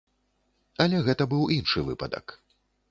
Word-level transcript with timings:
Але 0.85 1.03
гэта 1.11 1.23
быў 1.35 1.47
іншы 1.59 1.79
выпадак. 1.93 2.39